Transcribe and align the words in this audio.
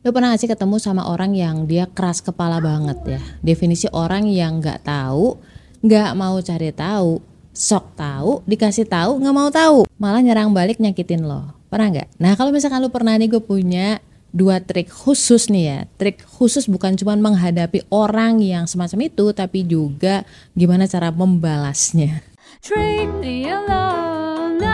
Lo 0.00 0.16
pernah 0.16 0.32
gak 0.32 0.40
sih 0.40 0.48
ketemu 0.48 0.80
sama 0.80 1.12
orang 1.12 1.36
yang 1.36 1.68
dia 1.68 1.84
keras 1.84 2.24
kepala 2.24 2.56
banget 2.56 2.98
ya? 3.04 3.20
Definisi 3.44 3.84
orang 3.92 4.24
yang 4.32 4.56
nggak 4.56 4.88
tahu, 4.88 5.36
nggak 5.84 6.16
mau 6.16 6.40
cari 6.40 6.72
tahu, 6.72 7.20
sok 7.52 8.00
tahu, 8.00 8.40
dikasih 8.48 8.88
tahu 8.88 9.20
nggak 9.20 9.36
mau 9.36 9.52
tahu, 9.52 9.84
malah 10.00 10.24
nyerang 10.24 10.56
balik 10.56 10.80
nyakitin 10.80 11.28
lo. 11.28 11.52
Pernah 11.68 11.92
nggak? 11.92 12.08
Nah 12.16 12.32
kalau 12.32 12.48
misalkan 12.48 12.80
lo 12.80 12.88
pernah 12.88 13.12
nih 13.20 13.28
gue 13.28 13.44
punya 13.44 14.00
dua 14.32 14.64
trik 14.64 14.88
khusus 14.88 15.52
nih 15.52 15.64
ya. 15.68 15.78
Trik 16.00 16.24
khusus 16.24 16.64
bukan 16.64 16.96
cuma 16.96 17.12
menghadapi 17.20 17.84
orang 17.92 18.40
yang 18.40 18.64
semacam 18.64 19.04
itu, 19.04 19.36
tapi 19.36 19.68
juga 19.68 20.24
gimana 20.56 20.88
cara 20.88 21.12
membalasnya. 21.12 22.24
Treat 22.64 23.20
me 23.20 23.52
alone 23.52 24.64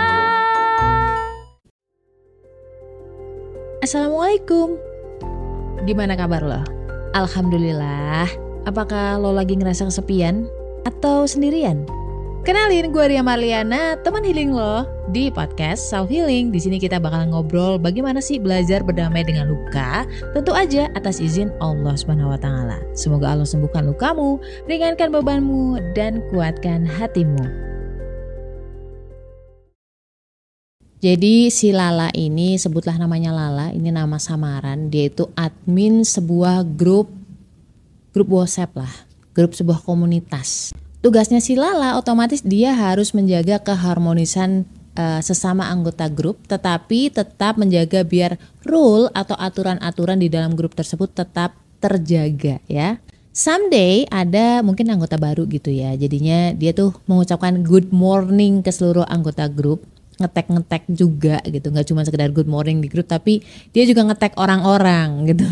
Assalamualaikum 3.82 4.86
Gimana 5.84 6.16
kabar 6.16 6.40
lo? 6.40 6.61
Alhamdulillah. 7.12 8.25
Apakah 8.64 9.21
lo 9.21 9.36
lagi 9.36 9.61
ngerasa 9.61 9.93
kesepian 9.93 10.49
atau 10.89 11.29
sendirian? 11.29 11.85
Kenalin 12.46 12.94
gue 12.94 13.11
Ria 13.11 13.26
Marliana, 13.26 13.99
teman 14.07 14.22
healing 14.22 14.54
lo 14.54 14.86
di 15.11 15.35
podcast 15.35 15.82
Self 15.90 16.07
Healing. 16.07 16.54
Di 16.54 16.62
sini 16.62 16.79
kita 16.79 17.02
bakal 17.02 17.35
ngobrol 17.35 17.75
bagaimana 17.75 18.22
sih 18.22 18.39
belajar 18.39 18.86
berdamai 18.86 19.26
dengan 19.26 19.50
luka, 19.50 20.07
tentu 20.30 20.54
aja 20.54 20.86
atas 20.94 21.18
izin 21.18 21.50
Allah 21.58 21.99
Subhanahu 21.99 22.30
wa 22.30 22.38
taala. 22.38 22.79
Semoga 22.94 23.35
Allah 23.35 23.50
sembuhkan 23.50 23.90
lukamu, 23.90 24.38
ringankan 24.71 25.11
bebanmu 25.11 25.79
dan 25.99 26.22
kuatkan 26.30 26.86
hatimu. 26.86 27.66
Jadi 31.06 31.54
si 31.54 31.70
Lala 31.70 32.10
ini 32.19 32.58
sebutlah 32.58 32.98
namanya 32.98 33.30
Lala, 33.30 33.70
ini 33.70 33.94
nama 33.94 34.19
samaran. 34.19 34.91
Dia 34.91 35.06
itu 35.06 35.30
admin 35.38 36.02
sebuah 36.02 36.66
grup 36.66 37.14
grup 38.10 38.27
WhatsApp 38.27 38.74
lah, 38.74 38.90
grup 39.30 39.54
sebuah 39.54 39.86
komunitas. 39.86 40.74
Tugasnya 41.06 41.38
si 41.38 41.54
Lala 41.54 41.94
otomatis 41.94 42.42
dia 42.42 42.74
harus 42.74 43.14
menjaga 43.14 43.62
keharmonisan 43.62 44.66
uh, 44.98 45.22
sesama 45.22 45.70
anggota 45.70 46.10
grup, 46.10 46.42
tetapi 46.50 47.14
tetap 47.14 47.54
menjaga 47.54 48.02
biar 48.02 48.34
rule 48.66 49.06
atau 49.14 49.38
aturan-aturan 49.38 50.18
di 50.18 50.26
dalam 50.26 50.58
grup 50.58 50.74
tersebut 50.74 51.14
tetap 51.14 51.54
terjaga 51.78 52.58
ya. 52.66 52.98
Someday 53.30 54.10
ada 54.10 54.58
mungkin 54.66 54.91
anggota 54.91 55.14
baru 55.14 55.46
gitu 55.46 55.70
ya. 55.70 55.94
Jadinya 55.94 56.50
dia 56.50 56.74
tuh 56.74 56.98
mengucapkan 57.06 57.62
good 57.62 57.94
morning 57.94 58.58
ke 58.58 58.74
seluruh 58.74 59.06
anggota 59.06 59.46
grup 59.46 59.86
ngetek 60.17 60.47
ngetek 60.53 60.83
juga 60.92 61.39
gitu. 61.47 61.72
Nggak 61.72 61.86
cuma 61.92 62.00
sekedar 62.05 62.28
good 62.33 62.48
morning 62.48 62.81
di 62.81 62.89
grup 62.89 63.09
tapi 63.09 63.45
dia 63.70 63.84
juga 63.84 64.05
ngetek 64.06 64.36
orang-orang 64.36 65.09
gitu. 65.31 65.45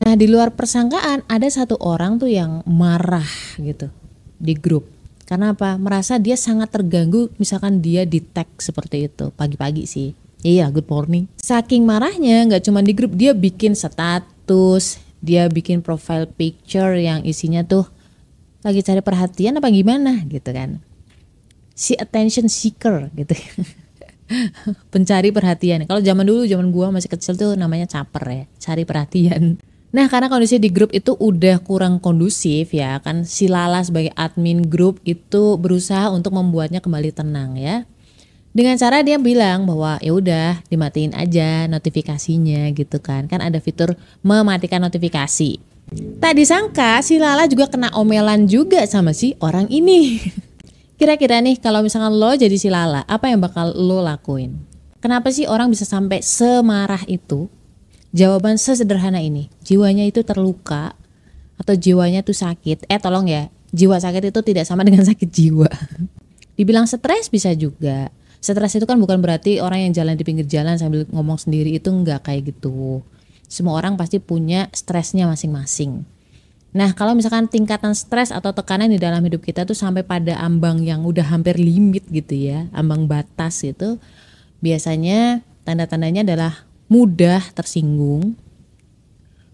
Nah 0.00 0.14
di 0.16 0.26
luar 0.26 0.56
persangkaan 0.56 1.28
ada 1.28 1.48
satu 1.48 1.76
orang 1.78 2.16
tuh 2.16 2.32
yang 2.32 2.64
marah 2.64 3.26
gitu 3.60 3.92
di 4.40 4.56
grup. 4.56 4.88
Karena 5.28 5.54
apa? 5.54 5.78
Merasa 5.78 6.18
dia 6.18 6.34
sangat 6.34 6.74
terganggu 6.74 7.30
misalkan 7.38 7.78
dia 7.78 8.02
di 8.02 8.18
tag 8.18 8.50
seperti 8.58 9.06
itu. 9.06 9.30
Pagi-pagi 9.36 9.86
sih. 9.86 10.10
Iya 10.40 10.72
good 10.72 10.88
morning. 10.88 11.28
Saking 11.38 11.84
marahnya 11.84 12.48
nggak 12.48 12.64
cuma 12.64 12.80
di 12.80 12.96
grup 12.96 13.12
dia 13.14 13.36
bikin 13.36 13.76
status 13.76 14.98
dia 15.20 15.46
bikin 15.52 15.84
profile 15.84 16.24
picture 16.26 16.96
yang 16.96 17.22
isinya 17.28 17.60
tuh 17.60 17.84
lagi 18.64 18.80
cari 18.80 19.00
perhatian 19.04 19.60
apa 19.60 19.68
gimana 19.68 20.24
gitu 20.28 20.52
kan 20.52 20.80
si 21.74 21.96
attention 21.96 22.46
seeker 22.46 23.08
gitu. 23.14 23.34
Pencari 24.94 25.34
perhatian. 25.34 25.90
Kalau 25.90 25.98
zaman 25.98 26.22
dulu 26.22 26.46
zaman 26.46 26.70
gua 26.70 26.94
masih 26.94 27.10
kecil 27.10 27.34
tuh 27.34 27.58
namanya 27.58 27.90
caper 27.90 28.24
ya 28.30 28.44
cari 28.62 28.86
perhatian. 28.86 29.58
Nah 29.90 30.06
karena 30.06 30.30
kondisi 30.30 30.62
di 30.62 30.70
grup 30.70 30.94
itu 30.94 31.18
udah 31.18 31.58
kurang 31.66 31.98
kondusif 31.98 32.70
ya 32.70 33.02
kan 33.02 33.26
si 33.26 33.50
Lala 33.50 33.82
sebagai 33.82 34.14
admin 34.14 34.62
grup 34.70 35.02
itu 35.02 35.58
berusaha 35.58 36.14
untuk 36.14 36.30
membuatnya 36.38 36.78
kembali 36.78 37.10
tenang 37.10 37.58
ya. 37.58 37.82
Dengan 38.50 38.74
cara 38.78 39.02
dia 39.06 39.14
bilang 39.18 39.62
bahwa 39.62 39.98
ya 40.02 40.10
udah 40.10 40.48
dimatiin 40.66 41.14
aja 41.14 41.70
notifikasinya 41.70 42.70
gitu 42.74 42.98
kan. 42.98 43.26
Kan 43.30 43.42
ada 43.42 43.62
fitur 43.62 43.94
mematikan 44.22 44.82
notifikasi. 44.82 45.58
Tak 46.22 46.38
disangka 46.38 47.02
si 47.02 47.18
Lala 47.18 47.50
juga 47.50 47.66
kena 47.66 47.90
omelan 47.98 48.46
juga 48.46 48.86
sama 48.86 49.10
si 49.10 49.34
orang 49.42 49.66
ini 49.70 50.22
Kira-kira 51.00 51.40
nih 51.40 51.56
kalau 51.56 51.80
misalkan 51.80 52.12
lo 52.12 52.28
jadi 52.36 52.52
si 52.60 52.68
Lala, 52.68 53.08
apa 53.08 53.32
yang 53.32 53.40
bakal 53.40 53.72
lo 53.72 54.04
lakuin? 54.04 54.60
Kenapa 55.00 55.32
sih 55.32 55.48
orang 55.48 55.72
bisa 55.72 55.88
sampai 55.88 56.20
semarah 56.20 57.00
itu? 57.08 57.48
Jawaban 58.12 58.60
sesederhana 58.60 59.16
ini, 59.16 59.48
jiwanya 59.64 60.04
itu 60.04 60.20
terluka 60.20 60.92
atau 61.56 61.72
jiwanya 61.72 62.20
tuh 62.20 62.36
sakit. 62.36 62.84
Eh 62.84 63.00
tolong 63.00 63.32
ya, 63.32 63.48
jiwa 63.72 63.96
sakit 63.96 64.28
itu 64.28 64.40
tidak 64.44 64.68
sama 64.68 64.84
dengan 64.92 65.08
sakit 65.08 65.24
jiwa. 65.24 65.72
Dibilang 66.52 66.84
stres 66.84 67.32
bisa 67.32 67.56
juga. 67.56 68.12
Stres 68.44 68.76
itu 68.76 68.84
kan 68.84 69.00
bukan 69.00 69.24
berarti 69.24 69.56
orang 69.64 69.88
yang 69.88 69.96
jalan 69.96 70.20
di 70.20 70.24
pinggir 70.28 70.44
jalan 70.44 70.76
sambil 70.76 71.08
ngomong 71.08 71.40
sendiri 71.40 71.80
itu 71.80 71.88
enggak 71.88 72.28
kayak 72.28 72.52
gitu. 72.52 73.00
Semua 73.48 73.72
orang 73.80 73.96
pasti 73.96 74.20
punya 74.20 74.68
stresnya 74.76 75.24
masing-masing. 75.24 76.04
Nah, 76.70 76.94
kalau 76.94 77.18
misalkan 77.18 77.50
tingkatan 77.50 77.98
stres 77.98 78.30
atau 78.30 78.54
tekanan 78.54 78.94
di 78.94 78.98
dalam 79.02 79.18
hidup 79.26 79.42
kita 79.42 79.66
tuh 79.66 79.74
sampai 79.74 80.06
pada 80.06 80.38
ambang 80.38 80.78
yang 80.86 81.02
udah 81.02 81.26
hampir 81.26 81.58
limit 81.58 82.06
gitu 82.06 82.46
ya, 82.46 82.70
ambang 82.70 83.10
batas 83.10 83.66
itu, 83.66 83.98
biasanya 84.62 85.42
tanda-tandanya 85.66 86.22
adalah 86.22 86.62
mudah 86.86 87.42
tersinggung, 87.58 88.38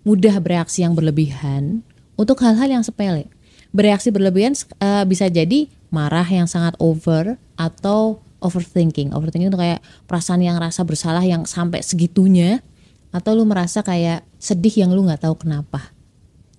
mudah 0.05 0.37
bereaksi 0.45 0.85
yang 0.85 0.93
berlebihan 0.93 1.81
untuk 2.21 2.37
hal-hal 2.45 2.69
yang 2.69 2.85
sepele. 2.85 3.33
Bereaksi 3.73 4.13
berlebihan 4.13 4.53
uh, 4.85 5.09
bisa 5.09 5.33
jadi 5.33 5.73
marah 5.89 6.29
yang 6.29 6.45
sangat 6.45 6.77
over 6.77 7.41
atau 7.57 8.21
overthinking. 8.45 9.17
Overthinking 9.17 9.49
itu 9.49 9.57
kayak 9.57 9.81
perasaan 10.05 10.45
yang 10.45 10.61
rasa 10.61 10.85
bersalah 10.85 11.25
yang 11.25 11.49
sampai 11.49 11.81
segitunya 11.81 12.61
atau 13.09 13.33
lu 13.33 13.49
merasa 13.49 13.81
kayak 13.81 14.21
sedih 14.37 14.85
yang 14.85 14.93
lu 14.93 15.09
nggak 15.09 15.25
tahu 15.25 15.41
kenapa 15.41 15.96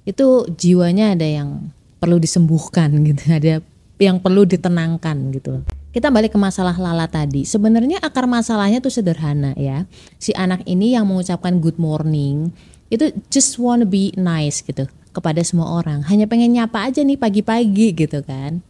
itu 0.07 0.47
jiwanya 0.56 1.12
ada 1.12 1.28
yang 1.28 1.68
perlu 2.00 2.16
disembuhkan 2.16 2.88
gitu 3.03 3.23
ada 3.44 3.59
yang 4.00 4.18
perlu 4.23 4.47
ditenangkan 4.47 5.18
gitu. 5.35 5.68
Kita 5.91 6.13
balik 6.13 6.38
ke 6.38 6.40
masalah 6.40 6.78
Lala 6.78 7.09
tadi. 7.09 7.44
Sebenarnya 7.44 8.00
akar 8.00 8.29
masalahnya 8.29 8.78
tuh 8.79 8.94
sederhana 8.94 9.57
ya. 9.57 9.90
Si 10.22 10.31
anak 10.38 10.63
ini 10.69 10.94
yang 10.95 11.09
mengucapkan 11.09 11.57
good 11.59 11.75
morning 11.81 12.53
itu 12.88 13.12
just 13.34 13.57
wanna 13.59 13.84
be 13.84 14.13
nice 14.16 14.62
gitu 14.62 14.85
kepada 15.12 15.41
semua 15.41 15.81
orang. 15.81 16.06
Hanya 16.06 16.29
pengen 16.29 16.53
nyapa 16.56 16.88
aja 16.88 17.01
nih 17.01 17.18
pagi-pagi 17.18 17.97
gitu 17.97 18.22
kan. 18.22 18.62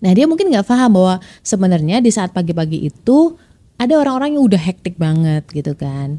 Nah 0.00 0.10
dia 0.16 0.24
mungkin 0.24 0.48
nggak 0.48 0.64
paham 0.64 0.96
bahwa 0.96 1.14
sebenarnya 1.44 2.00
di 2.00 2.08
saat 2.08 2.32
pagi-pagi 2.32 2.88
itu 2.88 3.36
ada 3.78 3.94
orang-orang 4.00 4.40
yang 4.40 4.44
udah 4.48 4.58
hektik 4.58 4.98
banget 4.98 5.46
gitu 5.54 5.78
kan 5.78 6.18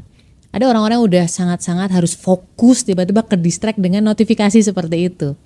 ada 0.50 0.66
orang-orang 0.66 0.98
udah 0.98 1.26
sangat-sangat 1.30 1.94
harus 1.94 2.18
fokus 2.18 2.82
tiba-tiba 2.82 3.22
ke 3.22 3.38
distract 3.38 3.78
dengan 3.78 4.02
notifikasi 4.10 4.58
seperti 4.58 5.06
itu. 5.06 5.38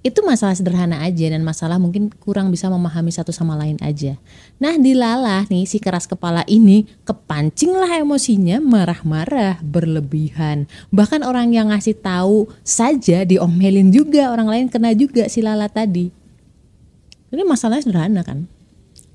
Itu 0.00 0.24
masalah 0.24 0.56
sederhana 0.56 1.04
aja 1.04 1.28
dan 1.28 1.44
masalah 1.44 1.76
mungkin 1.76 2.08
kurang 2.08 2.48
bisa 2.48 2.72
memahami 2.72 3.12
satu 3.12 3.36
sama 3.36 3.52
lain 3.52 3.76
aja. 3.84 4.16
Nah 4.56 4.80
di 4.80 4.96
Lala 4.96 5.44
nih 5.52 5.68
si 5.68 5.76
keras 5.76 6.08
kepala 6.08 6.40
ini 6.48 6.88
kepancing 7.04 7.76
lah 7.76 8.00
emosinya 8.00 8.64
marah-marah 8.64 9.60
berlebihan. 9.60 10.64
Bahkan 10.88 11.20
orang 11.20 11.52
yang 11.52 11.68
ngasih 11.68 12.00
tahu 12.00 12.48
saja 12.64 13.28
diomelin 13.28 13.92
juga 13.92 14.32
orang 14.32 14.48
lain 14.48 14.66
kena 14.72 14.96
juga 14.96 15.28
si 15.28 15.44
Lala 15.44 15.68
tadi. 15.68 16.08
Ini 17.28 17.44
masalahnya 17.44 17.84
sederhana 17.84 18.24
kan? 18.24 18.48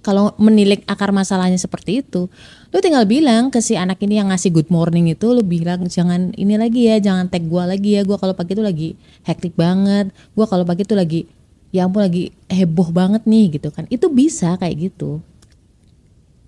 Kalau 0.05 0.38
menilik 0.38 0.85
akar 0.85 1.09
masalahnya 1.09 1.57
seperti 1.57 2.05
itu, 2.05 2.29
lu 2.69 2.77
tinggal 2.77 3.09
bilang 3.09 3.49
ke 3.49 3.57
si 3.57 3.73
anak 3.73 3.97
ini 4.05 4.21
yang 4.21 4.29
ngasih 4.29 4.53
good 4.53 4.69
morning 4.69 5.09
itu, 5.09 5.33
lu 5.33 5.41
bilang 5.41 5.89
jangan 5.89 6.29
ini 6.38 6.61
lagi 6.61 6.85
ya, 6.85 7.01
jangan 7.01 7.25
tag 7.25 7.50
gua 7.50 7.65
lagi 7.65 7.97
ya, 7.97 8.06
gua 8.06 8.21
kalau 8.21 8.38
pagi 8.38 8.53
itu 8.53 8.62
lagi 8.62 8.89
hektik 9.25 9.57
banget, 9.57 10.13
gua 10.38 10.45
kalau 10.45 10.62
pagi 10.62 10.85
itu 10.85 10.94
lagi 10.94 11.25
ya 11.74 11.89
ampun 11.89 12.06
lagi 12.06 12.30
heboh 12.45 12.94
banget 12.94 13.25
nih 13.25 13.57
gitu 13.57 13.74
kan, 13.74 13.89
itu 13.89 14.06
bisa 14.13 14.53
kayak 14.62 14.94
gitu. 14.94 15.25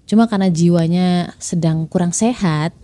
Cuma 0.05 0.29
karena 0.29 0.53
jiwanya 0.53 1.33
sedang 1.41 1.89
kurang 1.89 2.13
sehat, 2.13 2.77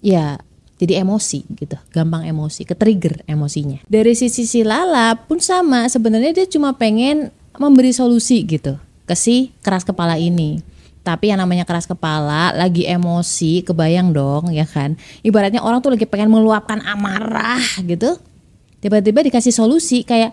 ya 0.00 0.40
jadi 0.80 1.04
emosi 1.04 1.44
gitu, 1.60 1.76
gampang 1.92 2.24
emosi, 2.24 2.64
ke 2.64 2.72
trigger 2.72 3.20
emosinya. 3.28 3.84
Dari 3.84 4.16
sisi 4.16 4.48
si 4.48 4.64
Lala 4.64 5.14
pun 5.20 5.38
sama, 5.38 5.86
sebenarnya 5.86 6.32
dia 6.32 6.48
cuma 6.48 6.72
pengen 6.74 7.28
memberi 7.54 7.94
solusi 7.94 8.42
gitu 8.42 8.74
ke 9.04 9.14
si 9.16 9.52
keras 9.60 9.84
kepala 9.84 10.16
ini. 10.20 10.60
Tapi 11.04 11.28
yang 11.28 11.36
namanya 11.36 11.68
keras 11.68 11.84
kepala, 11.84 12.56
lagi 12.56 12.88
emosi, 12.88 13.60
kebayang 13.60 14.16
dong 14.16 14.48
ya 14.48 14.64
kan. 14.64 14.96
Ibaratnya 15.20 15.60
orang 15.60 15.84
tuh 15.84 15.92
lagi 15.92 16.08
pengen 16.08 16.32
meluapkan 16.32 16.80
amarah 16.80 17.60
gitu. 17.84 18.16
Tiba-tiba 18.80 19.20
dikasih 19.20 19.52
solusi 19.52 20.00
kayak 20.00 20.32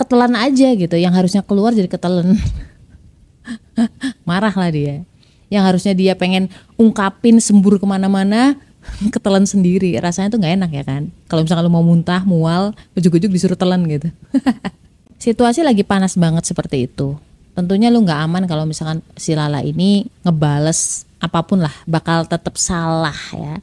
ketelan 0.00 0.32
aja 0.40 0.72
gitu. 0.72 0.96
Yang 0.96 1.14
harusnya 1.20 1.42
keluar 1.44 1.76
jadi 1.76 1.88
ketelan. 1.88 2.32
Marah 4.28 4.52
lah 4.56 4.72
dia. 4.72 5.04
Yang 5.52 5.62
harusnya 5.68 5.92
dia 5.92 6.12
pengen 6.16 6.48
ungkapin 6.80 7.36
sembur 7.36 7.76
ke 7.76 7.84
mana-mana, 7.84 8.56
ketelan 9.14 9.44
sendiri 9.44 9.96
rasanya 10.00 10.32
tuh 10.32 10.38
nggak 10.40 10.54
enak 10.58 10.70
ya 10.72 10.84
kan 10.86 11.02
kalau 11.28 11.44
misalkan 11.44 11.64
lu 11.66 11.72
mau 11.72 11.84
muntah 11.84 12.22
mual 12.24 12.72
ujuk-ujuk 12.96 13.30
disuruh 13.30 13.58
telan 13.58 13.84
gitu 13.88 14.08
situasi 15.24 15.64
lagi 15.66 15.82
panas 15.82 16.14
banget 16.14 16.46
seperti 16.46 16.88
itu 16.88 17.18
tentunya 17.58 17.90
lu 17.90 18.06
nggak 18.06 18.20
aman 18.30 18.46
kalau 18.46 18.62
misalkan 18.62 19.02
si 19.18 19.34
Lala 19.34 19.66
ini 19.66 20.06
ngebales 20.22 21.02
apa 21.18 21.42
pun 21.42 21.58
lah 21.58 21.74
bakal 21.90 22.22
tetap 22.22 22.54
salah 22.54 23.18
ya. 23.34 23.58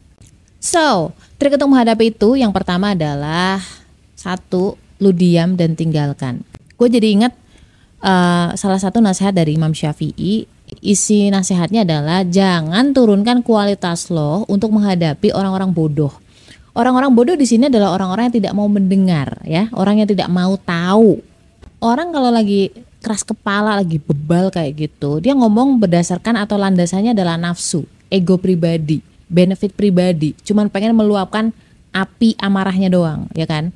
So 0.60 1.16
trik 1.40 1.56
untuk 1.56 1.72
menghadapi 1.72 2.12
itu 2.12 2.36
yang 2.36 2.52
pertama 2.52 2.92
adalah 2.92 3.64
satu 4.20 4.76
lu 5.00 5.16
diam 5.16 5.56
dan 5.56 5.80
tinggalkan. 5.80 6.44
Gue 6.76 6.92
jadi 6.92 7.08
ingat 7.08 7.32
uh, 8.04 8.52
salah 8.60 8.84
satu 8.84 9.00
nasihat 9.00 9.32
dari 9.32 9.56
Imam 9.56 9.72
Syafi'i 9.72 10.44
isi 10.82 11.30
nasihatnya 11.32 11.86
adalah 11.86 12.26
jangan 12.26 12.92
turunkan 12.92 13.46
kualitas 13.46 14.10
lo 14.12 14.44
untuk 14.52 14.76
menghadapi 14.76 15.32
orang-orang 15.32 15.72
bodoh. 15.72 16.12
Orang-orang 16.76 17.16
bodoh 17.16 17.40
di 17.40 17.48
sini 17.48 17.72
adalah 17.72 17.96
orang-orang 17.96 18.28
yang 18.28 18.36
tidak 18.44 18.54
mau 18.58 18.68
mendengar 18.68 19.40
ya. 19.48 19.72
Orang 19.72 20.04
yang 20.04 20.10
tidak 20.12 20.28
mau 20.28 20.60
tahu. 20.60 21.24
Orang 21.80 22.12
kalau 22.12 22.34
lagi 22.34 22.74
keras 23.06 23.22
kepala 23.22 23.78
lagi 23.78 24.02
bebal 24.02 24.50
kayak 24.50 24.90
gitu. 24.90 25.22
Dia 25.22 25.38
ngomong 25.38 25.78
berdasarkan 25.78 26.42
atau 26.42 26.58
landasannya 26.58 27.14
adalah 27.14 27.38
nafsu 27.38 27.86
ego 28.10 28.42
pribadi 28.42 29.06
benefit 29.30 29.78
pribadi. 29.78 30.34
Cuman 30.42 30.74
pengen 30.74 30.98
meluapkan 30.98 31.54
api 31.94 32.34
amarahnya 32.42 32.90
doang 32.90 33.30
ya 33.38 33.46
kan? 33.46 33.70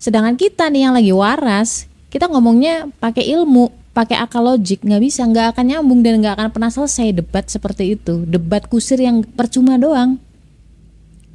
Sedangkan 0.00 0.40
kita 0.40 0.72
nih 0.72 0.88
yang 0.88 0.94
lagi 0.96 1.12
waras 1.12 1.84
kita 2.08 2.26
ngomongnya 2.26 2.88
pakai 2.98 3.28
ilmu 3.36 3.68
pakai 3.92 4.16
akal 4.16 4.48
logik 4.48 4.80
nggak 4.80 5.02
bisa 5.02 5.28
nggak 5.28 5.52
akan 5.52 5.64
nyambung 5.76 6.00
dan 6.00 6.24
nggak 6.24 6.34
akan 6.40 6.48
pernah 6.48 6.72
selesai 6.72 7.12
debat 7.12 7.44
seperti 7.44 8.00
itu. 8.00 8.24
Debat 8.24 8.64
kusir 8.64 8.96
yang 8.96 9.20
percuma 9.22 9.76
doang. 9.76 10.16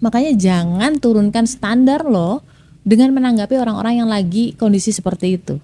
Makanya 0.02 0.34
jangan 0.34 0.98
turunkan 0.98 1.46
standar 1.46 2.04
lo 2.10 2.42
dengan 2.82 3.14
menanggapi 3.14 3.56
orang-orang 3.58 4.02
yang 4.02 4.10
lagi 4.10 4.58
kondisi 4.58 4.90
seperti 4.90 5.38
itu. 5.38 5.62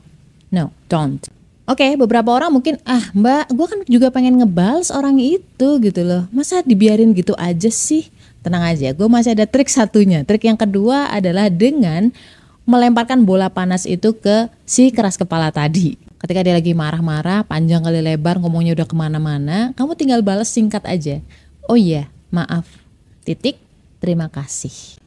No 0.54 0.70
don't 0.86 1.41
Oke, 1.70 1.86
okay, 1.86 1.92
beberapa 1.94 2.34
orang 2.34 2.50
mungkin 2.50 2.82
ah 2.90 3.14
mbak, 3.14 3.54
gue 3.54 3.68
kan 3.70 3.80
juga 3.86 4.10
pengen 4.10 4.42
ngebales 4.42 4.90
orang 4.90 5.22
itu 5.22 5.78
gitu 5.78 6.02
loh. 6.02 6.26
Masa 6.34 6.66
dibiarin 6.66 7.14
gitu 7.14 7.38
aja 7.38 7.70
sih? 7.70 8.10
Tenang 8.42 8.66
aja, 8.66 8.90
gue 8.98 9.06
masih 9.06 9.38
ada 9.38 9.46
trik 9.46 9.70
satunya. 9.70 10.26
Trik 10.26 10.50
yang 10.50 10.58
kedua 10.58 11.14
adalah 11.14 11.54
dengan 11.54 12.10
melemparkan 12.66 13.22
bola 13.22 13.54
panas 13.54 13.86
itu 13.86 14.18
ke 14.18 14.50
si 14.66 14.90
keras 14.90 15.22
kepala 15.22 15.54
tadi. 15.54 16.02
Ketika 16.18 16.42
dia 16.42 16.58
lagi 16.58 16.74
marah-marah, 16.74 17.46
panjang 17.46 17.86
kali 17.86 18.02
lebar, 18.02 18.42
ngomongnya 18.42 18.74
udah 18.78 18.88
ke 18.90 18.96
mana-mana, 18.98 19.70
kamu 19.78 19.94
tinggal 19.94 20.22
balas 20.26 20.50
singkat 20.50 20.82
aja. 20.90 21.22
Oh 21.70 21.78
iya, 21.78 22.10
maaf. 22.34 22.66
Titik, 23.22 23.62
terima 24.02 24.30
kasih. 24.30 24.98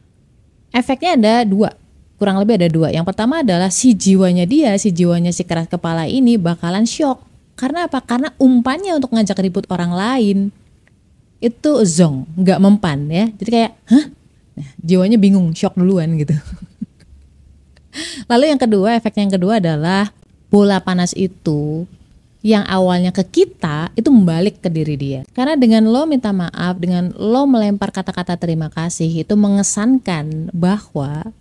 Efeknya 0.70 1.18
ada 1.18 1.34
dua 1.42 1.74
kurang 2.18 2.38
lebih 2.40 2.60
ada 2.60 2.68
dua. 2.70 2.88
Yang 2.94 3.10
pertama 3.14 3.42
adalah 3.42 3.70
si 3.70 3.92
jiwanya 3.94 4.46
dia, 4.46 4.74
si 4.78 4.94
jiwanya 4.94 5.34
si 5.34 5.42
keras 5.42 5.66
kepala 5.66 6.06
ini 6.06 6.38
bakalan 6.38 6.86
shock. 6.86 7.22
Karena 7.54 7.86
apa? 7.86 8.02
Karena 8.02 8.34
umpannya 8.38 8.98
untuk 8.98 9.14
ngajak 9.14 9.38
ribut 9.42 9.64
orang 9.70 9.94
lain 9.94 10.38
itu 11.38 11.70
zong, 11.84 12.24
nggak 12.40 12.58
mempan 12.62 13.06
ya. 13.10 13.26
Jadi 13.36 13.50
kayak, 13.50 13.72
hah? 13.90 14.06
Nah, 14.54 14.68
jiwanya 14.80 15.18
bingung, 15.18 15.52
shock 15.52 15.74
duluan 15.76 16.14
gitu. 16.16 16.34
Lalu 18.30 18.54
yang 18.54 18.60
kedua, 18.60 18.96
efek 18.98 19.18
yang 19.18 19.30
kedua 19.30 19.58
adalah 19.62 20.10
bola 20.50 20.78
panas 20.78 21.12
itu 21.18 21.86
yang 22.44 22.60
awalnya 22.68 23.08
ke 23.08 23.24
kita 23.24 23.88
itu 23.96 24.12
membalik 24.12 24.60
ke 24.60 24.68
diri 24.68 25.00
dia. 25.00 25.20
Karena 25.32 25.56
dengan 25.56 25.88
lo 25.88 26.04
minta 26.04 26.28
maaf, 26.28 26.76
dengan 26.76 27.08
lo 27.16 27.48
melempar 27.48 27.88
kata-kata 27.88 28.36
terima 28.36 28.68
kasih 28.68 29.24
itu 29.24 29.32
mengesankan 29.32 30.52
bahwa 30.52 31.32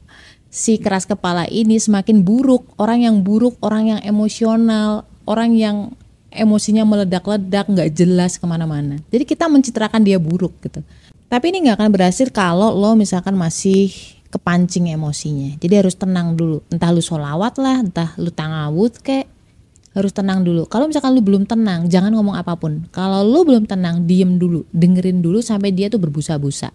si 0.54 0.78
keras 0.78 1.10
kepala 1.10 1.50
ini 1.50 1.82
semakin 1.82 2.22
buruk, 2.22 2.78
orang 2.78 3.02
yang 3.02 3.26
buruk, 3.26 3.58
orang 3.66 3.98
yang 3.98 4.00
emosional, 4.06 5.02
orang 5.26 5.58
yang 5.58 5.98
emosinya 6.30 6.86
meledak-ledak, 6.86 7.66
nggak 7.66 7.90
jelas 7.98 8.38
ke 8.38 8.46
mana-mana. 8.46 9.02
Jadi 9.10 9.26
kita 9.26 9.50
mencitrakan 9.50 10.06
dia 10.06 10.22
buruk 10.22 10.54
gitu. 10.62 10.86
Tapi 11.26 11.50
ini 11.50 11.66
nggak 11.66 11.82
akan 11.82 11.90
berhasil 11.90 12.30
kalau 12.30 12.70
lo 12.70 12.94
misalkan 12.94 13.34
masih 13.34 13.90
kepancing 14.30 14.94
emosinya. 14.94 15.58
Jadi 15.58 15.74
harus 15.74 15.98
tenang 15.98 16.38
dulu. 16.38 16.62
Entah 16.70 16.94
lu 16.94 17.02
solawat 17.02 17.58
lah, 17.58 17.82
entah 17.82 18.14
lu 18.22 18.30
tangawut 18.30 19.02
kayak 19.02 19.26
harus 19.98 20.14
tenang 20.14 20.46
dulu. 20.46 20.70
Kalau 20.70 20.86
misalkan 20.86 21.18
lu 21.18 21.26
belum 21.26 21.50
tenang, 21.50 21.90
jangan 21.90 22.14
ngomong 22.14 22.38
apa 22.38 22.54
pun. 22.54 22.86
Kalau 22.94 23.26
lu 23.26 23.42
belum 23.42 23.66
tenang, 23.66 24.06
diem 24.06 24.38
dulu, 24.38 24.70
dengerin 24.70 25.26
dulu 25.26 25.42
sampai 25.42 25.74
dia 25.74 25.90
tuh 25.90 25.98
berbusa-busa. 25.98 26.70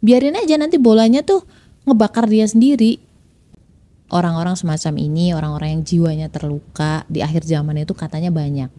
Biarin 0.00 0.40
aja 0.40 0.56
nanti 0.56 0.80
bolanya 0.80 1.20
tuh 1.20 1.44
ngebakar 1.88 2.30
dia 2.30 2.46
sendiri 2.46 3.02
orang-orang 4.12 4.54
semacam 4.54 4.94
ini 5.00 5.32
orang-orang 5.32 5.80
yang 5.80 5.82
jiwanya 5.82 6.28
terluka 6.28 7.02
di 7.08 7.24
akhir 7.24 7.48
zaman 7.48 7.80
itu 7.82 7.96
katanya 7.96 8.28
banyak 8.28 8.70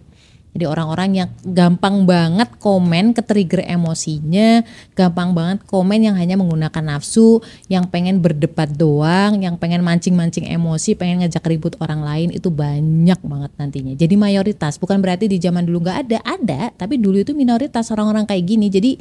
jadi 0.54 0.70
orang-orang 0.70 1.10
yang 1.18 1.30
gampang 1.42 2.06
banget 2.06 2.46
komen 2.62 3.18
ke 3.18 3.26
trigger 3.26 3.66
emosinya, 3.66 4.62
gampang 4.94 5.34
banget 5.34 5.66
komen 5.66 6.06
yang 6.06 6.14
hanya 6.14 6.38
menggunakan 6.38 6.94
nafsu, 6.94 7.42
yang 7.74 7.90
pengen 7.90 8.22
berdebat 8.22 8.70
doang, 8.78 9.42
yang 9.42 9.58
pengen 9.58 9.82
mancing-mancing 9.82 10.46
emosi, 10.46 10.94
pengen 10.94 11.26
ngajak 11.26 11.42
ribut 11.50 11.74
orang 11.82 12.06
lain 12.06 12.30
itu 12.30 12.54
banyak 12.54 13.18
banget 13.26 13.52
nantinya. 13.58 13.94
Jadi 13.98 14.14
mayoritas, 14.14 14.78
bukan 14.78 15.02
berarti 15.02 15.26
di 15.26 15.42
zaman 15.42 15.66
dulu 15.66 15.90
nggak 15.90 15.98
ada, 16.06 16.20
ada, 16.22 16.62
tapi 16.78 17.02
dulu 17.02 17.26
itu 17.26 17.34
minoritas 17.34 17.90
orang-orang 17.90 18.30
kayak 18.30 18.46
gini. 18.46 18.70
Jadi 18.70 18.92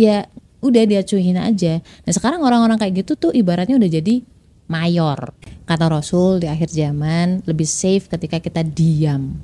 ya 0.00 0.24
udah 0.68 0.84
dia 0.84 1.02
cuhin 1.06 1.38
aja. 1.38 1.80
Nah 1.80 2.12
sekarang 2.12 2.42
orang-orang 2.42 2.76
kayak 2.76 3.06
gitu 3.06 3.16
tuh 3.16 3.32
ibaratnya 3.32 3.78
udah 3.78 3.90
jadi 3.90 4.22
mayor. 4.66 5.34
Kata 5.66 5.86
Rasul 5.90 6.42
di 6.42 6.46
akhir 6.50 6.70
zaman 6.70 7.42
lebih 7.46 7.66
safe 7.66 8.06
ketika 8.06 8.38
kita 8.38 8.62
diam, 8.62 9.38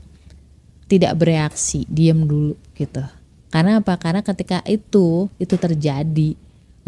tidak 0.86 1.18
bereaksi, 1.18 1.86
diam 1.90 2.26
dulu 2.26 2.54
gitu. 2.74 3.02
Karena 3.52 3.82
apa? 3.82 3.98
Karena 3.98 4.24
ketika 4.24 4.64
itu 4.64 5.28
itu 5.36 5.54
terjadi, 5.58 6.34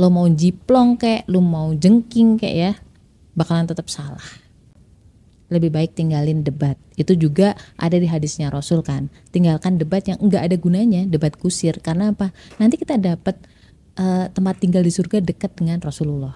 lo 0.00 0.08
mau 0.08 0.26
jiplong 0.30 0.96
kayak, 0.96 1.26
lo 1.28 1.42
mau 1.42 1.74
jengking 1.74 2.40
kayak 2.40 2.56
ya, 2.56 2.72
bakalan 3.36 3.68
tetap 3.68 3.90
salah. 3.90 4.24
Lebih 5.52 5.70
baik 5.70 5.92
tinggalin 5.92 6.40
debat. 6.40 6.74
Itu 6.96 7.14
juga 7.14 7.52
ada 7.76 8.00
di 8.00 8.08
hadisnya 8.08 8.48
Rasul 8.48 8.80
kan. 8.80 9.12
Tinggalkan 9.28 9.76
debat 9.76 10.00
yang 10.08 10.16
enggak 10.18 10.48
ada 10.50 10.56
gunanya, 10.56 11.04
debat 11.04 11.36
kusir. 11.36 11.78
Karena 11.84 12.16
apa? 12.16 12.32
Nanti 12.56 12.80
kita 12.80 12.96
dapat 12.96 13.36
uh, 13.98 14.26
tempat 14.30 14.58
tinggal 14.60 14.82
di 14.82 14.92
surga 14.92 15.22
dekat 15.22 15.54
dengan 15.58 15.78
Rasulullah. 15.82 16.34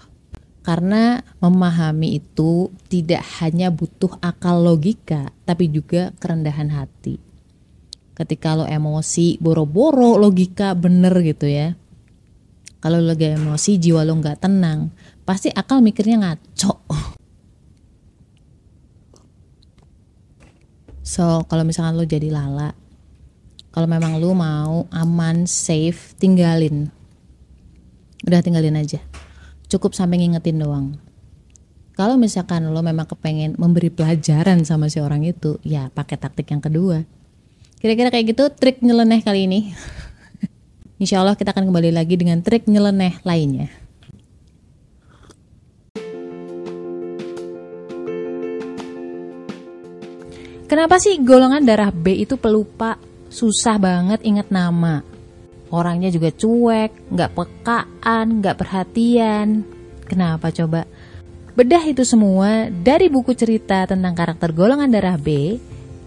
Karena 0.63 1.25
memahami 1.41 2.21
itu 2.21 2.69
tidak 2.93 3.25
hanya 3.41 3.73
butuh 3.73 4.21
akal 4.21 4.61
logika, 4.61 5.33
tapi 5.49 5.73
juga 5.73 6.13
kerendahan 6.21 6.69
hati. 6.69 7.17
Ketika 8.13 8.59
lo 8.59 8.67
emosi, 8.69 9.39
boro-boro 9.41 10.19
logika 10.21 10.75
bener 10.75 11.15
gitu 11.25 11.49
ya. 11.49 11.73
Kalau 12.85 13.01
lagi 13.01 13.33
emosi, 13.33 13.81
jiwa 13.81 14.05
lo 14.05 14.19
nggak 14.21 14.45
tenang, 14.45 14.93
pasti 15.25 15.49
akal 15.49 15.81
mikirnya 15.81 16.21
ngaco. 16.21 16.85
So, 21.01 21.49
kalau 21.49 21.65
misalkan 21.65 21.97
lo 21.97 22.05
jadi 22.05 22.29
lala, 22.29 22.77
kalau 23.73 23.89
memang 23.89 24.21
lo 24.21 24.37
mau 24.37 24.85
aman, 24.93 25.49
safe, 25.49 26.13
tinggalin 26.21 26.93
udah 28.27 28.41
tinggalin 28.43 28.79
aja. 28.79 28.99
Cukup 29.69 29.93
sampai 29.93 30.25
ngingetin 30.25 30.59
doang. 30.59 30.97
Kalau 31.99 32.15
misalkan 32.15 32.63
lo 32.71 32.79
memang 32.79 33.11
kepengen 33.11 33.59
memberi 33.59 33.91
pelajaran 33.91 34.63
sama 34.63 34.87
si 34.87 35.03
orang 35.03 35.27
itu 35.27 35.59
ya 35.67 35.91
pakai 35.91 36.15
taktik 36.15 36.47
yang 36.55 36.63
kedua. 36.63 37.03
Kira-kira 37.83 38.15
kayak 38.15 38.39
gitu 38.39 38.51
trik 38.55 38.83
nyeleneh 38.83 39.19
kali 39.23 39.51
ini. 39.51 39.61
Insya 41.03 41.23
Allah 41.23 41.35
kita 41.35 41.51
akan 41.51 41.71
kembali 41.71 41.91
lagi 41.91 42.15
dengan 42.15 42.39
trik 42.43 42.71
nyeleneh 42.71 43.19
lainnya. 43.27 43.71
Kenapa 50.69 51.01
sih 51.01 51.19
golongan 51.19 51.65
darah 51.65 51.89
B 51.89 52.23
itu 52.23 52.37
pelupa, 52.37 53.01
susah 53.33 53.75
banget 53.81 54.21
ingat 54.23 54.53
nama? 54.53 55.18
Orangnya 55.69 56.09
juga 56.09 56.33
cuek, 56.33 57.13
nggak 57.13 57.33
pekaan, 57.37 58.41
nggak 58.41 58.57
perhatian. 58.57 59.65
Kenapa 60.09 60.49
coba? 60.49 60.89
Bedah 61.53 61.85
itu 61.85 62.07
semua 62.07 62.71
dari 62.71 63.11
buku 63.11 63.35
cerita 63.35 63.85
tentang 63.85 64.15
karakter 64.15 64.55
golongan 64.55 64.89
darah 64.89 65.19
B 65.19 65.59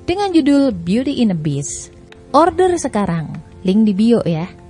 dengan 0.08 0.32
judul 0.32 0.72
Beauty 0.74 1.22
in 1.22 1.36
a 1.36 1.38
Beast. 1.38 1.92
Order 2.32 2.80
sekarang, 2.80 3.36
link 3.68 3.84
di 3.86 3.94
bio 3.94 4.24
ya. 4.24 4.61